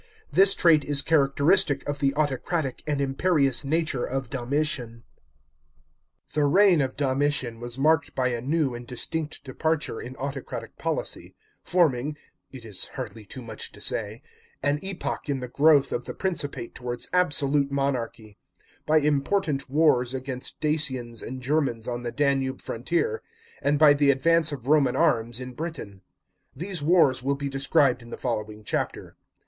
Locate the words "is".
0.83-1.03, 12.65-12.87